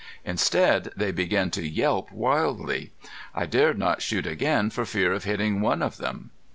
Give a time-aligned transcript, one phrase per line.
[0.25, 2.91] Instead they began to yelp wildly.
[3.35, 6.31] I dared not shoot again for fear of hitting one of them.